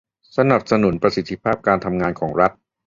[0.37, 2.51] สนับสนุนประสิทธิภาพการทำงานของรัฐ